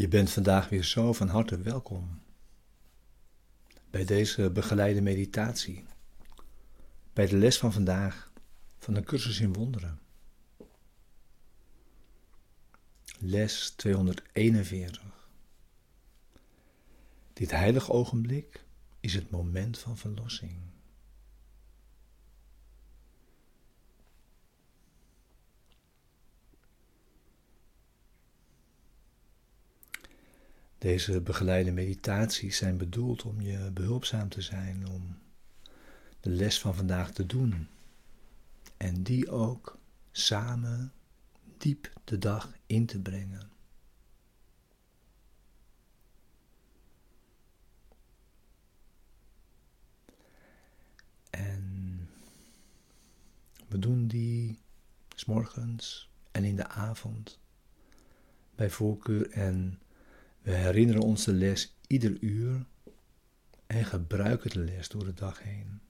Je 0.00 0.08
bent 0.08 0.30
vandaag 0.30 0.68
weer 0.68 0.84
zo 0.84 1.12
van 1.12 1.28
harte 1.28 1.58
welkom 1.60 2.20
bij 3.90 4.04
deze 4.04 4.50
begeleide 4.50 5.00
meditatie, 5.00 5.84
bij 7.12 7.26
de 7.26 7.36
les 7.36 7.58
van 7.58 7.72
vandaag 7.72 8.32
van 8.78 8.94
de 8.94 9.02
cursus 9.02 9.40
in 9.40 9.52
wonderen. 9.52 10.00
Les 13.18 13.70
241. 13.70 15.28
Dit 17.32 17.50
heilige 17.50 17.92
ogenblik 17.92 18.64
is 19.00 19.14
het 19.14 19.30
moment 19.30 19.78
van 19.78 19.98
verlossing. 19.98 20.69
Deze 30.80 31.20
begeleide 31.20 31.70
meditaties 31.70 32.56
zijn 32.56 32.76
bedoeld 32.76 33.22
om 33.22 33.40
je 33.40 33.70
behulpzaam 33.70 34.28
te 34.28 34.40
zijn 34.40 34.88
om 34.88 35.18
de 36.20 36.30
les 36.30 36.60
van 36.60 36.74
vandaag 36.74 37.12
te 37.12 37.26
doen. 37.26 37.68
En 38.76 39.02
die 39.02 39.30
ook 39.30 39.78
samen 40.10 40.92
diep 41.58 41.92
de 42.04 42.18
dag 42.18 42.52
in 42.66 42.86
te 42.86 43.00
brengen. 43.00 43.50
En 51.30 52.08
we 53.68 53.78
doen 53.78 54.06
die 54.06 54.58
s 55.14 55.24
morgens 55.24 56.10
en 56.30 56.44
in 56.44 56.56
de 56.56 56.66
avond 56.66 57.38
bij 58.54 58.70
voorkeur 58.70 59.30
en 59.30 59.80
we 60.42 60.52
herinneren 60.52 61.02
ons 61.02 61.24
de 61.24 61.32
les 61.32 61.76
ieder 61.86 62.20
uur 62.20 62.66
en 63.66 63.84
gebruiken 63.84 64.50
de 64.50 64.58
les 64.58 64.88
door 64.88 65.04
de 65.04 65.14
dag 65.14 65.42
heen. 65.42 65.80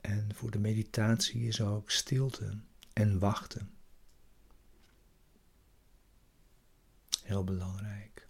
En 0.00 0.34
voor 0.34 0.50
de 0.50 0.58
meditatie 0.58 1.42
is 1.42 1.60
ook 1.60 1.90
stilte 1.90 2.58
en 2.92 3.18
wachten. 3.18 3.70
Heel 7.22 7.44
belangrijk. 7.44 8.28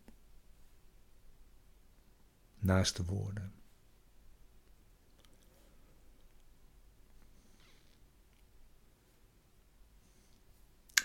Naast 2.59 2.97
de 2.97 3.05
woorden. 3.05 3.53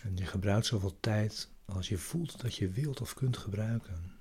En 0.03 0.17
je 0.17 0.25
gebruikt 0.25 0.65
zoveel 0.65 0.99
tijd 0.99 1.49
als 1.65 1.89
je 1.89 1.97
voelt 1.97 2.41
dat 2.41 2.55
je 2.55 2.69
wilt 2.69 3.01
of 3.01 3.13
kunt 3.13 3.37
gebruiken. 3.37 4.11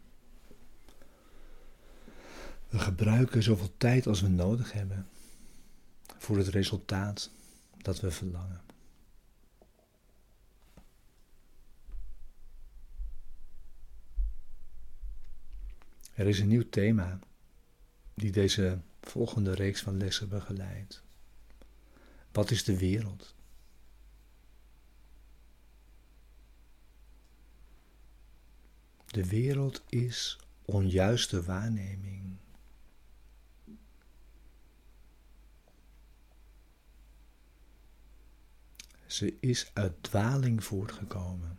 We 2.69 2.79
gebruiken 2.79 3.43
zoveel 3.43 3.77
tijd 3.77 4.07
als 4.07 4.21
we 4.21 4.29
nodig 4.29 4.73
hebben 4.73 5.09
voor 6.19 6.37
het 6.37 6.49
resultaat 6.49 7.31
dat 7.77 8.01
we 8.01 8.11
verlangen. 8.11 8.61
Er 16.15 16.27
is 16.27 16.41
een 16.41 16.49
nieuw 16.49 16.69
thema 16.69 17.19
die 18.15 18.31
deze 18.31 18.81
volgende 19.01 19.55
reeks 19.55 19.83
van 19.83 19.97
lessen 19.97 20.29
begeleidt. 20.29 21.03
Wat 22.33 22.51
is 22.51 22.65
de 22.65 22.79
wereld? 22.79 23.35
De 29.21 29.27
wereld 29.27 29.83
is 29.89 30.39
onjuiste 30.65 31.43
waarneming. 31.43 32.37
Ze 39.07 39.37
is 39.41 39.71
uit 39.75 40.03
dwaling 40.03 40.65
voortgekomen 40.65 41.59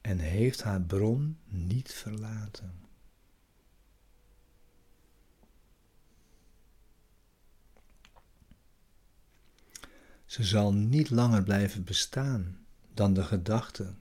en 0.00 0.18
heeft 0.18 0.62
haar 0.62 0.82
bron 0.82 1.38
niet 1.44 1.92
verlaten. 1.92 2.74
Ze 10.24 10.44
zal 10.44 10.74
niet 10.74 11.10
langer 11.10 11.42
blijven 11.42 11.84
bestaan 11.84 12.66
dan 12.94 13.14
de 13.14 13.22
gedachte 13.22 13.94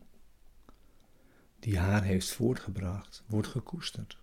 die 1.62 1.80
haar 1.80 2.04
heeft 2.04 2.32
voortgebracht, 2.32 3.24
wordt 3.26 3.48
gekoesterd. 3.48 4.18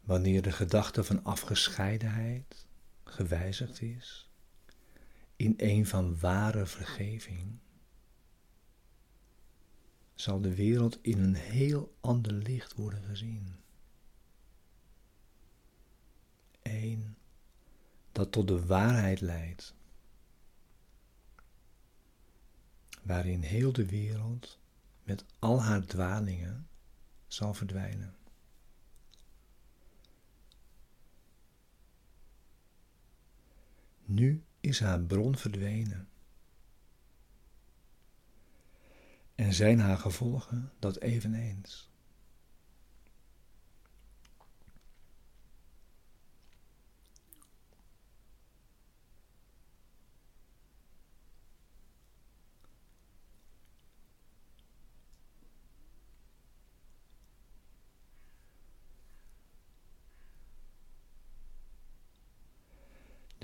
Wanneer 0.00 0.42
de 0.42 0.52
gedachte 0.52 1.04
van 1.04 1.24
afgescheidenheid 1.24 2.66
gewijzigd 3.04 3.80
is 3.80 4.30
in 5.36 5.54
een 5.56 5.86
van 5.86 6.18
ware 6.18 6.66
vergeving, 6.66 7.58
zal 10.14 10.40
de 10.40 10.54
wereld 10.54 10.98
in 11.02 11.18
een 11.18 11.34
heel 11.34 11.96
ander 12.00 12.32
licht 12.32 12.74
worden 12.74 13.02
gezien. 13.02 13.56
Een 16.62 17.16
dat 18.20 18.32
tot 18.32 18.48
de 18.48 18.66
waarheid 18.66 19.20
leidt, 19.20 19.74
waarin 23.02 23.42
heel 23.42 23.72
de 23.72 23.86
wereld 23.86 24.58
met 25.02 25.24
al 25.38 25.62
haar 25.62 25.84
dwalingen 25.86 26.68
zal 27.26 27.54
verdwijnen. 27.54 28.16
Nu 34.04 34.44
is 34.60 34.80
haar 34.80 35.00
bron 35.00 35.36
verdwenen. 35.36 36.08
En 39.34 39.52
zijn 39.52 39.78
haar 39.78 39.98
gevolgen 39.98 40.72
dat 40.78 40.98
eveneens. 40.98 41.90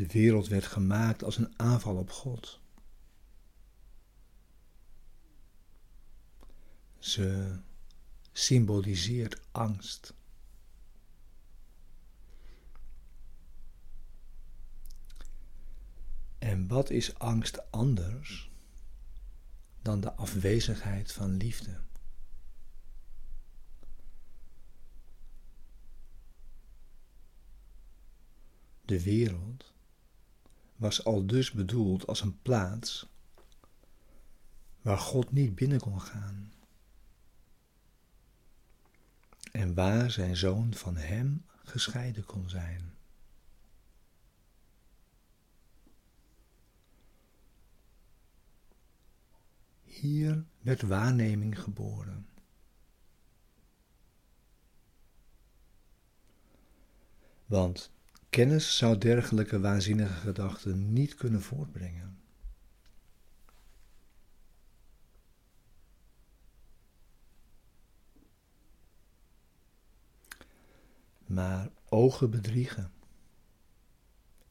De 0.07 0.13
wereld 0.13 0.49
werd 0.49 0.67
gemaakt 0.67 1.25
als 1.25 1.37
een 1.37 1.59
aanval 1.59 1.97
op 1.97 2.11
God. 2.11 2.61
Ze 6.99 7.59
symboliseert 8.33 9.41
angst. 9.53 10.15
En 16.39 16.67
wat 16.69 16.91
is 16.91 17.19
angst 17.19 17.71
anders 17.71 18.51
dan 19.83 20.01
de 20.01 20.13
afwezigheid 20.13 21.13
van 21.13 21.37
liefde? 21.37 21.81
De 28.85 29.03
wereld 29.03 29.75
was 30.77 31.05
al 31.05 31.27
dus 31.27 31.51
bedoeld 31.51 32.07
als 32.07 32.21
een 32.21 32.43
plaats 32.43 33.09
waar 34.83 34.99
God 34.99 35.33
niet 35.33 35.55
binnen 35.55 35.81
kon 35.81 36.01
gaan 36.01 36.53
en 39.53 39.75
waar 39.75 40.11
zijn 40.11 40.37
zoon 40.37 40.75
van 40.75 40.97
hem 40.97 41.45
gescheiden 41.65 42.25
kon 42.25 42.49
zijn. 42.49 42.95
Hier 49.83 50.45
werd 50.61 50.83
waarneming 50.83 51.63
geboren. 51.63 52.29
Want 57.47 57.91
kennis 58.37 58.77
zou 58.77 58.99
dergelijke 58.99 59.61
waanzinnige 59.61 60.13
gedachten 60.13 60.93
niet 60.93 61.15
kunnen 61.15 61.43
voortbrengen. 61.43 62.19
Maar 71.27 71.69
ogen 71.89 72.31
bedriegen 72.31 72.93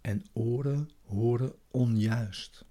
en 0.01 0.25
oren 0.33 0.89
horen 1.03 1.55
onjuist. 1.71 2.65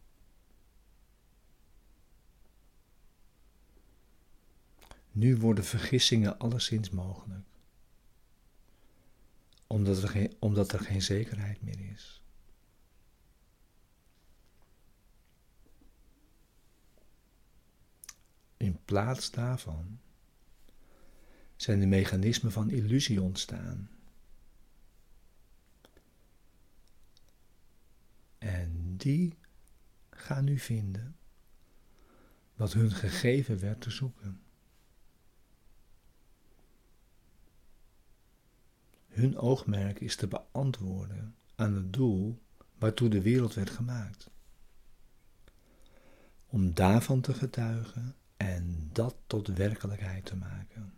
Nu 5.11 5.37
worden 5.37 5.65
vergissingen 5.65 6.39
alleszins 6.39 6.91
mogelijk, 6.91 7.47
omdat 9.67 10.03
er 10.03 10.09
geen, 10.09 10.37
omdat 10.39 10.73
er 10.73 10.81
geen 10.81 11.03
zekerheid 11.03 11.63
meer 11.63 11.91
is. 11.93 12.23
In 18.57 18.79
plaats 18.85 19.31
daarvan 19.31 20.01
zijn 21.57 21.81
de 21.81 21.87
mechanismen 21.87 22.53
van 22.53 22.71
illusie 22.71 23.23
ontstaan. 23.23 23.91
En 28.39 28.97
die 28.97 29.39
gaan 30.11 30.45
nu 30.45 30.59
vinden 30.59 31.17
wat 32.55 32.73
hun 32.73 32.91
gegeven 32.91 33.59
werd 33.59 33.81
te 33.81 33.91
zoeken. 33.91 34.44
Hun 39.15 39.39
oogmerk 39.39 40.01
is 40.01 40.17
te 40.17 40.27
beantwoorden 40.27 41.35
aan 41.55 41.75
het 41.75 41.93
doel 41.93 42.39
waartoe 42.79 43.09
de 43.09 43.23
wereld 43.23 43.55
werd 43.55 43.71
gemaakt. 43.71 44.31
Om 46.47 46.75
daarvan 46.75 47.21
te 47.21 47.35
getuigen 47.35 48.15
en 48.37 48.91
dat 48.93 49.15
tot 49.27 49.49
werkelijkheid 49.49 50.25
te 50.25 50.37
maken. 50.37 50.93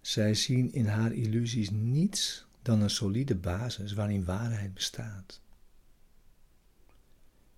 Zij 0.00 0.34
zien 0.34 0.72
in 0.72 0.86
haar 0.86 1.12
illusies 1.12 1.70
niets 1.70 2.46
dan 2.62 2.80
een 2.80 2.90
solide 2.90 3.34
basis 3.34 3.92
waarin 3.92 4.24
waarheid 4.24 4.74
bestaat. 4.74 5.40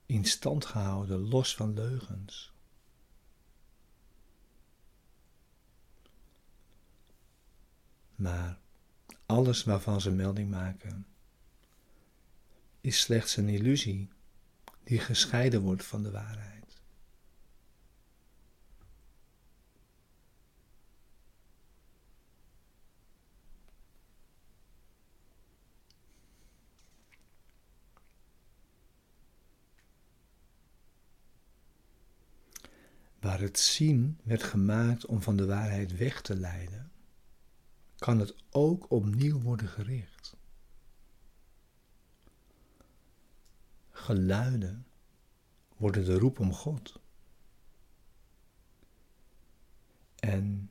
In 0.08 0.24
stand 0.24 0.64
gehouden, 0.64 1.18
los 1.28 1.54
van 1.54 1.74
leugens. 1.74 2.52
Maar 8.14 8.58
alles 9.26 9.64
waarvan 9.64 10.00
ze 10.00 10.10
melding 10.10 10.50
maken, 10.50 11.06
is 12.80 13.00
slechts 13.00 13.36
een 13.36 13.48
illusie 13.48 14.08
die 14.84 14.98
gescheiden 14.98 15.60
wordt 15.60 15.84
van 15.84 16.02
de 16.02 16.10
waarheid. 16.10 16.67
Waar 33.20 33.40
het 33.40 33.58
zien 33.58 34.18
werd 34.22 34.42
gemaakt 34.42 35.06
om 35.06 35.22
van 35.22 35.36
de 35.36 35.46
waarheid 35.46 35.96
weg 35.96 36.20
te 36.20 36.36
leiden, 36.36 36.90
kan 37.96 38.18
het 38.18 38.34
ook 38.50 38.90
opnieuw 38.90 39.40
worden 39.40 39.68
gericht. 39.68 40.36
Geluiden 43.90 44.86
worden 45.76 46.04
de 46.04 46.18
roep 46.18 46.38
om 46.38 46.52
God. 46.52 47.00
En 50.14 50.70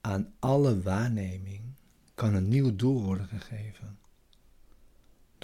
aan 0.00 0.34
alle 0.38 0.82
waarneming 0.82 1.74
kan 2.14 2.34
een 2.34 2.48
nieuw 2.48 2.76
doel 2.76 3.02
worden 3.02 3.28
gegeven 3.28 3.98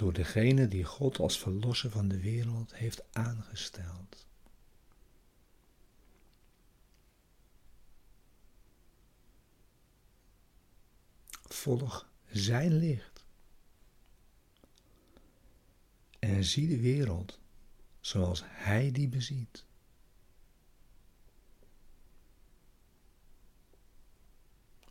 door 0.01 0.13
degene 0.13 0.67
die 0.67 0.83
God 0.83 1.19
als 1.19 1.39
verlosser 1.39 1.89
van 1.89 2.07
de 2.07 2.19
wereld 2.19 2.75
heeft 2.75 3.03
aangesteld. 3.11 4.27
Volg 11.53 12.09
zijn 12.25 12.73
licht. 12.73 13.25
En 16.19 16.43
zie 16.43 16.67
de 16.67 16.79
wereld 16.79 17.39
zoals 17.99 18.41
hij 18.45 18.91
die 18.91 19.07
beziet. 19.07 19.65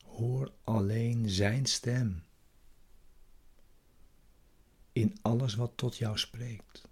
Hoor 0.04 0.52
alleen 0.64 1.28
zijn 1.28 1.66
stem 1.66 2.24
in 4.92 5.18
alles 5.22 5.54
wat 5.54 5.72
tot 5.74 5.96
jou 5.96 6.18
spreekt. 6.18 6.89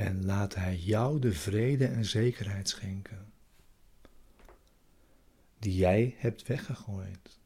En 0.00 0.24
laat 0.24 0.54
Hij 0.54 0.76
jou 0.76 1.20
de 1.20 1.32
vrede 1.32 1.86
en 1.86 2.04
zekerheid 2.04 2.68
schenken 2.68 3.32
die 5.58 5.76
jij 5.76 6.14
hebt 6.18 6.46
weggegooid, 6.46 7.38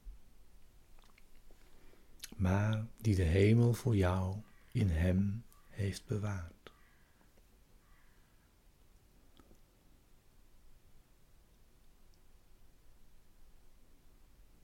maar 2.36 2.86
die 2.96 3.14
de 3.14 3.22
hemel 3.22 3.72
voor 3.72 3.96
jou 3.96 4.36
in 4.72 4.88
Hem 4.88 5.44
heeft 5.68 6.06
bewaard. 6.06 6.52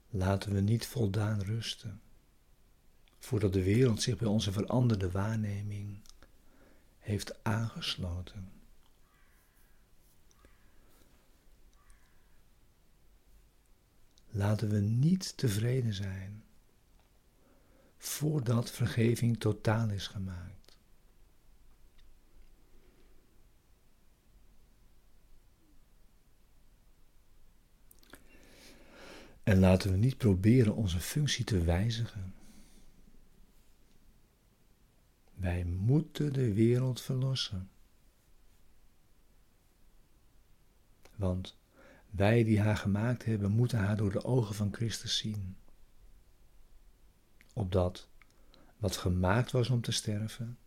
Laten 0.09 0.53
we 0.53 0.59
niet 0.59 0.87
voldaan 0.87 1.41
rusten, 1.41 2.01
voordat 3.19 3.53
de 3.53 3.63
wereld 3.63 4.01
zich 4.01 4.17
bij 4.17 4.27
onze 4.27 4.51
veranderde 4.51 5.11
waarneming 5.11 6.01
heeft 7.01 7.43
aangesloten. 7.43 8.51
Laten 14.29 14.69
we 14.69 14.79
niet 14.79 15.37
tevreden 15.37 15.93
zijn 15.93 16.43
voordat 17.97 18.71
vergeving 18.71 19.39
totaal 19.39 19.89
is 19.89 20.07
gemaakt. 20.07 20.75
En 29.43 29.59
laten 29.59 29.91
we 29.91 29.97
niet 29.97 30.17
proberen 30.17 30.75
onze 30.75 30.99
functie 30.99 31.45
te 31.45 31.63
wijzigen. 31.63 32.40
Wij 35.41 35.63
moeten 35.63 36.33
de 36.33 36.53
wereld 36.53 37.01
verlossen. 37.01 37.69
Want 41.15 41.57
wij 42.09 42.43
die 42.43 42.59
haar 42.59 42.77
gemaakt 42.77 43.25
hebben, 43.25 43.51
moeten 43.51 43.79
haar 43.79 43.97
door 43.97 44.11
de 44.11 44.23
ogen 44.23 44.55
van 44.55 44.73
Christus 44.73 45.17
zien. 45.17 45.57
Opdat 47.53 48.09
wat 48.77 48.97
gemaakt 48.97 49.51
was 49.51 49.69
om 49.69 49.81
te 49.81 49.91
sterven, 49.91 50.57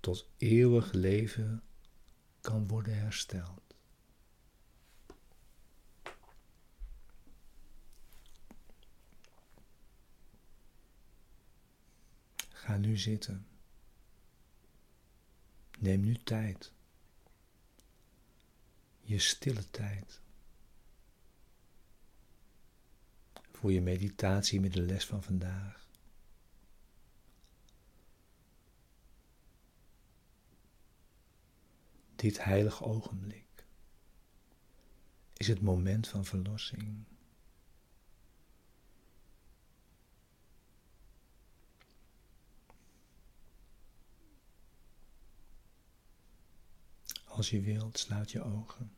tot 0.00 0.28
eeuwig 0.36 0.92
leven 0.92 1.62
kan 2.40 2.68
worden 2.68 2.98
hersteld. 2.98 3.71
Ga 12.72 12.78
nu 12.78 12.96
zitten. 12.96 13.46
Neem 15.78 16.00
nu 16.00 16.16
tijd. 16.22 16.72
Je 19.00 19.18
stille 19.18 19.70
tijd. 19.70 20.20
Voor 23.50 23.72
je 23.72 23.80
meditatie 23.80 24.60
met 24.60 24.72
de 24.72 24.82
les 24.82 25.06
van 25.06 25.22
vandaag. 25.22 25.88
Dit 32.16 32.44
heilig 32.44 32.82
ogenblik 32.82 33.66
is 35.36 35.48
het 35.48 35.60
moment 35.60 36.08
van 36.08 36.24
verlossing. 36.24 37.04
Als 47.32 47.50
je 47.50 47.60
wilt, 47.60 47.98
sluit 47.98 48.30
je 48.30 48.42
ogen. 48.42 48.92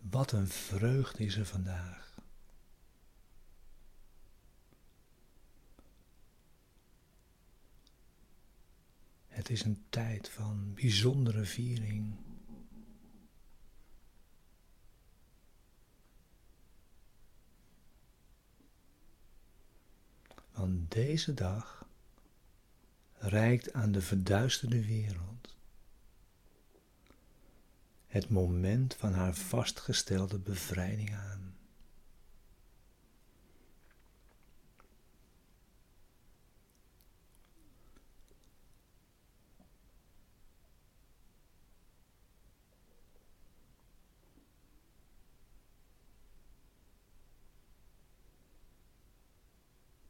Wat 0.00 0.32
een 0.32 0.48
vreugde 0.48 1.24
is 1.24 1.36
er 1.36 1.46
vandaag. 1.46 2.16
Het 9.28 9.50
is 9.50 9.64
een 9.64 9.84
tijd 9.88 10.28
van 10.28 10.74
bijzondere 10.74 11.44
viering. 11.44 12.27
Want 20.68 20.92
deze 20.92 21.34
dag 21.34 21.86
reikt 23.14 23.72
aan 23.72 23.92
de 23.92 24.00
verduisterde 24.00 24.86
wereld 24.86 25.56
het 28.06 28.28
moment 28.28 28.94
van 28.94 29.12
haar 29.12 29.34
vastgestelde 29.34 30.38
bevrijding 30.38 31.14
aan. 31.14 31.47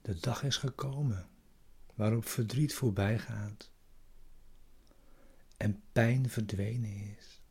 De 0.09 0.21
dag 0.21 0.43
is 0.43 0.57
gekomen 0.57 1.29
waarop 1.95 2.25
verdriet 2.25 2.75
voorbij 2.75 3.19
gaat 3.19 3.71
en 5.57 5.83
pijn 5.93 6.31
verdwenen 6.31 7.17
is. 7.17 7.43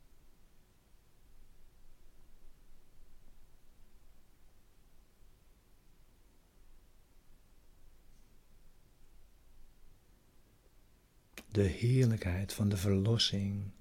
De 11.47 11.63
heerlijkheid 11.63 12.53
van 12.53 12.69
de 12.69 12.77
verlossing 12.77 13.71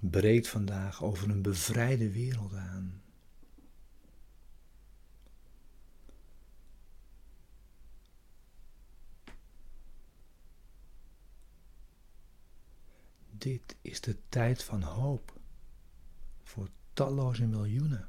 breekt 0.00 0.48
vandaag 0.48 1.02
over 1.02 1.30
een 1.30 1.42
bevrijde 1.42 2.12
wereld 2.12 2.54
aan. 2.54 3.02
Dit 13.42 13.76
is 13.80 14.00
de 14.00 14.28
tijd 14.28 14.62
van 14.62 14.82
hoop 14.82 15.40
voor 16.42 16.68
talloze 16.92 17.46
miljoenen. 17.46 18.08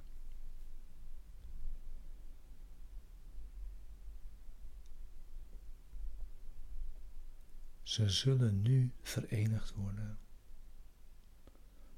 Ze 7.84 8.10
zullen 8.10 8.62
nu 8.62 8.92
verenigd 9.02 9.74
worden. 9.74 10.18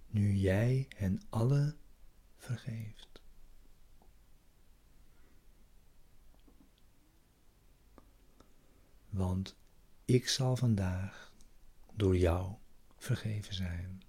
Nu 0.08 0.34
jij 0.34 0.86
hen 0.96 1.22
alle 1.30 1.76
vergeeft. 2.36 3.22
Want 9.10 9.56
ik 10.06 10.28
zal 10.28 10.56
vandaag 10.56 11.34
door 11.94 12.18
jou 12.18 12.56
vergeven 13.06 13.54
zijn. 13.54 14.04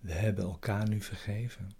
We 0.00 0.12
hebben 0.12 0.44
elkaar 0.44 0.88
nu 0.88 1.00
vergeven. 1.00 1.70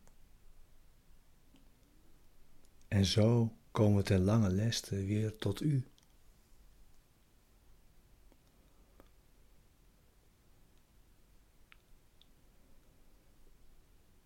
En 2.88 3.04
zo 3.04 3.57
komen 3.70 4.04
ten 4.04 4.20
lange 4.20 4.50
leste 4.50 5.04
weer 5.04 5.37
tot 5.37 5.60
u. 5.60 5.87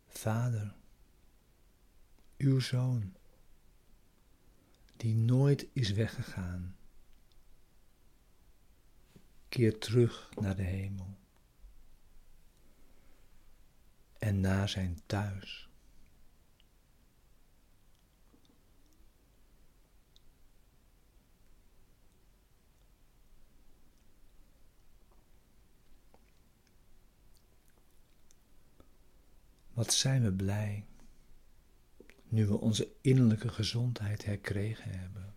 Vader, 0.07 0.75
uw 2.37 2.61
zoon, 2.61 3.15
die 4.97 5.15
nooit 5.15 5.67
is 5.73 5.91
weggegaan, 5.91 6.77
keert 9.49 9.81
terug 9.81 10.31
naar 10.41 10.57
de 10.57 10.63
hemel 10.63 11.19
en 14.19 14.41
naar 14.41 14.69
zijn 14.69 15.01
thuis. 15.07 15.72
Wat 29.73 29.93
zijn 29.93 30.23
we 30.23 30.33
blij 30.33 30.87
nu 32.33 32.47
we 32.47 32.59
onze 32.59 32.93
innerlijke 33.01 33.49
gezondheid 33.49 34.25
herkregen 34.25 34.91
hebben. 34.99 35.35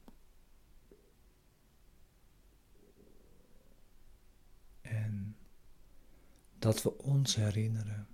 En 4.82 5.38
dat 6.60 6.82
we 6.82 6.98
ons 6.98 7.36
herinneren 7.36 8.08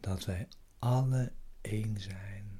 dat 0.00 0.24
wij 0.24 0.48
alle 0.78 1.32
één 1.60 2.00
zijn. 2.00 2.55